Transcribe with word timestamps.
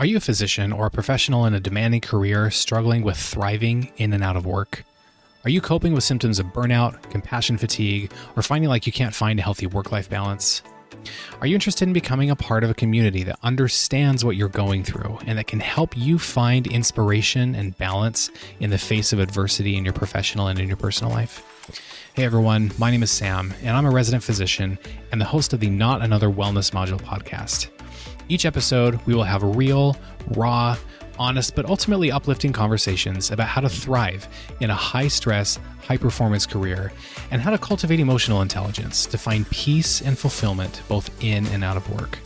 Are 0.00 0.06
you 0.06 0.16
a 0.16 0.20
physician 0.20 0.72
or 0.72 0.86
a 0.86 0.90
professional 0.90 1.44
in 1.44 1.52
a 1.52 1.60
demanding 1.60 2.00
career 2.00 2.50
struggling 2.50 3.02
with 3.02 3.18
thriving 3.18 3.92
in 3.98 4.14
and 4.14 4.24
out 4.24 4.34
of 4.34 4.46
work? 4.46 4.82
Are 5.44 5.50
you 5.50 5.60
coping 5.60 5.92
with 5.92 6.04
symptoms 6.04 6.38
of 6.38 6.46
burnout, 6.46 7.10
compassion 7.10 7.58
fatigue, 7.58 8.10
or 8.34 8.42
finding 8.42 8.70
like 8.70 8.86
you 8.86 8.94
can't 8.94 9.14
find 9.14 9.38
a 9.38 9.42
healthy 9.42 9.66
work 9.66 9.92
life 9.92 10.08
balance? 10.08 10.62
Are 11.42 11.46
you 11.46 11.54
interested 11.54 11.86
in 11.86 11.92
becoming 11.92 12.30
a 12.30 12.34
part 12.34 12.64
of 12.64 12.70
a 12.70 12.74
community 12.74 13.24
that 13.24 13.38
understands 13.42 14.24
what 14.24 14.36
you're 14.36 14.48
going 14.48 14.84
through 14.84 15.18
and 15.26 15.36
that 15.36 15.48
can 15.48 15.60
help 15.60 15.94
you 15.94 16.18
find 16.18 16.66
inspiration 16.66 17.54
and 17.54 17.76
balance 17.76 18.30
in 18.58 18.70
the 18.70 18.78
face 18.78 19.12
of 19.12 19.18
adversity 19.18 19.76
in 19.76 19.84
your 19.84 19.92
professional 19.92 20.46
and 20.46 20.58
in 20.58 20.66
your 20.66 20.78
personal 20.78 21.12
life? 21.12 21.44
Hey 22.14 22.24
everyone, 22.24 22.72
my 22.78 22.90
name 22.90 23.02
is 23.02 23.10
Sam, 23.10 23.52
and 23.62 23.76
I'm 23.76 23.84
a 23.84 23.90
resident 23.90 24.24
physician 24.24 24.78
and 25.12 25.20
the 25.20 25.26
host 25.26 25.52
of 25.52 25.60
the 25.60 25.68
Not 25.68 26.00
Another 26.00 26.30
Wellness 26.30 26.70
Module 26.70 27.02
podcast. 27.02 27.68
Each 28.30 28.46
episode, 28.46 29.00
we 29.06 29.14
will 29.14 29.24
have 29.24 29.42
real, 29.42 29.96
raw, 30.28 30.76
honest, 31.18 31.56
but 31.56 31.66
ultimately 31.66 32.12
uplifting 32.12 32.52
conversations 32.52 33.32
about 33.32 33.48
how 33.48 33.60
to 33.60 33.68
thrive 33.68 34.28
in 34.60 34.70
a 34.70 34.74
high 34.74 35.08
stress, 35.08 35.58
high 35.82 35.96
performance 35.96 36.46
career 36.46 36.92
and 37.32 37.42
how 37.42 37.50
to 37.50 37.58
cultivate 37.58 37.98
emotional 37.98 38.40
intelligence 38.40 39.04
to 39.06 39.18
find 39.18 39.50
peace 39.50 40.00
and 40.00 40.16
fulfillment 40.16 40.80
both 40.86 41.10
in 41.24 41.44
and 41.48 41.64
out 41.64 41.76
of 41.76 41.90
work. 41.90 42.20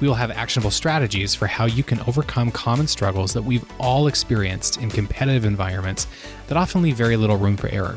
We 0.00 0.06
will 0.06 0.16
have 0.16 0.30
actionable 0.30 0.70
strategies 0.70 1.34
for 1.34 1.46
how 1.46 1.64
you 1.64 1.82
can 1.82 2.00
overcome 2.00 2.50
common 2.50 2.86
struggles 2.86 3.32
that 3.32 3.42
we've 3.42 3.64
all 3.80 4.08
experienced 4.08 4.82
in 4.82 4.90
competitive 4.90 5.46
environments 5.46 6.08
that 6.48 6.58
often 6.58 6.82
leave 6.82 6.96
very 6.96 7.16
little 7.16 7.38
room 7.38 7.56
for 7.56 7.68
error. 7.68 7.96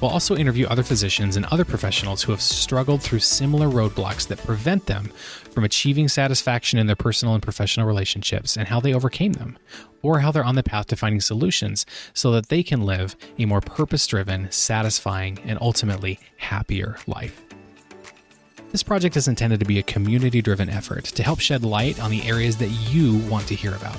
We'll 0.00 0.10
also 0.10 0.36
interview 0.36 0.66
other 0.66 0.82
physicians 0.82 1.36
and 1.36 1.46
other 1.46 1.64
professionals 1.64 2.22
who 2.22 2.32
have 2.32 2.42
struggled 2.42 3.02
through 3.02 3.20
similar 3.20 3.66
roadblocks 3.66 4.28
that 4.28 4.44
prevent 4.44 4.86
them 4.86 5.06
from 5.50 5.64
achieving 5.64 6.08
satisfaction 6.08 6.78
in 6.78 6.86
their 6.86 6.96
personal 6.96 7.32
and 7.32 7.42
professional 7.42 7.86
relationships 7.86 8.58
and 8.58 8.68
how 8.68 8.78
they 8.78 8.92
overcame 8.92 9.32
them, 9.32 9.58
or 10.02 10.20
how 10.20 10.30
they're 10.30 10.44
on 10.44 10.54
the 10.54 10.62
path 10.62 10.88
to 10.88 10.96
finding 10.96 11.22
solutions 11.22 11.86
so 12.12 12.30
that 12.32 12.50
they 12.50 12.62
can 12.62 12.82
live 12.82 13.16
a 13.38 13.46
more 13.46 13.62
purpose 13.62 14.06
driven, 14.06 14.50
satisfying, 14.50 15.38
and 15.46 15.58
ultimately 15.62 16.18
happier 16.36 16.98
life. 17.06 17.42
This 18.72 18.82
project 18.82 19.16
is 19.16 19.28
intended 19.28 19.60
to 19.60 19.66
be 19.66 19.78
a 19.78 19.82
community 19.82 20.42
driven 20.42 20.68
effort 20.68 21.06
to 21.06 21.22
help 21.22 21.40
shed 21.40 21.64
light 21.64 21.98
on 22.02 22.10
the 22.10 22.22
areas 22.28 22.58
that 22.58 22.68
you 22.68 23.16
want 23.30 23.46
to 23.48 23.54
hear 23.54 23.74
about. 23.74 23.96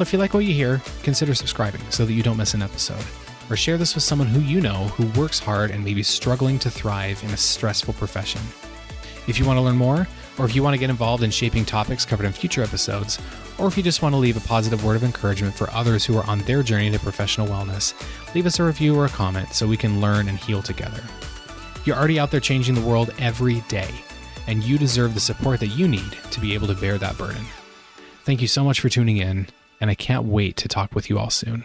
If 0.00 0.12
you 0.12 0.18
like 0.18 0.32
what 0.32 0.44
you 0.44 0.54
hear, 0.54 0.80
consider 1.02 1.34
subscribing 1.34 1.82
so 1.90 2.06
that 2.06 2.12
you 2.12 2.22
don't 2.22 2.36
miss 2.36 2.54
an 2.54 2.62
episode 2.62 3.04
or 3.50 3.56
share 3.56 3.78
this 3.78 3.94
with 3.94 4.04
someone 4.04 4.28
who 4.28 4.40
you 4.40 4.60
know 4.60 4.86
who 4.88 5.20
works 5.20 5.38
hard 5.38 5.70
and 5.70 5.84
may 5.84 5.94
be 5.94 6.02
struggling 6.02 6.58
to 6.58 6.70
thrive 6.70 7.22
in 7.24 7.30
a 7.30 7.36
stressful 7.36 7.94
profession. 7.94 8.42
If 9.26 9.38
you 9.38 9.44
want 9.44 9.58
to 9.58 9.62
learn 9.62 9.76
more, 9.76 10.06
or 10.38 10.44
if 10.44 10.54
you 10.54 10.62
want 10.62 10.74
to 10.74 10.78
get 10.78 10.90
involved 10.90 11.22
in 11.22 11.30
shaping 11.30 11.64
topics 11.64 12.04
covered 12.04 12.26
in 12.26 12.32
future 12.32 12.62
episodes, 12.62 13.18
or 13.58 13.66
if 13.66 13.76
you 13.76 13.82
just 13.82 14.02
want 14.02 14.14
to 14.14 14.18
leave 14.18 14.36
a 14.36 14.48
positive 14.48 14.84
word 14.84 14.96
of 14.96 15.04
encouragement 15.04 15.54
for 15.54 15.70
others 15.70 16.04
who 16.04 16.16
are 16.16 16.26
on 16.26 16.38
their 16.40 16.62
journey 16.62 16.90
to 16.90 16.98
professional 16.98 17.46
wellness, 17.46 17.92
leave 18.34 18.46
us 18.46 18.58
a 18.58 18.64
review 18.64 18.96
or 18.96 19.04
a 19.04 19.10
comment 19.10 19.52
so 19.52 19.66
we 19.66 19.76
can 19.76 20.00
learn 20.00 20.28
and 20.28 20.38
heal 20.38 20.62
together. 20.62 21.02
You're 21.84 21.96
already 21.96 22.18
out 22.18 22.30
there 22.30 22.40
changing 22.40 22.74
the 22.74 22.80
world 22.80 23.12
every 23.18 23.60
day, 23.62 23.90
and 24.46 24.62
you 24.62 24.78
deserve 24.78 25.14
the 25.14 25.20
support 25.20 25.60
that 25.60 25.68
you 25.68 25.88
need 25.88 26.12
to 26.30 26.40
be 26.40 26.54
able 26.54 26.68
to 26.68 26.74
bear 26.74 26.98
that 26.98 27.18
burden. 27.18 27.44
Thank 28.24 28.40
you 28.40 28.48
so 28.48 28.62
much 28.62 28.80
for 28.80 28.88
tuning 28.88 29.16
in, 29.16 29.48
and 29.80 29.90
I 29.90 29.94
can't 29.94 30.24
wait 30.24 30.56
to 30.58 30.68
talk 30.68 30.94
with 30.94 31.10
you 31.10 31.18
all 31.18 31.30
soon. 31.30 31.64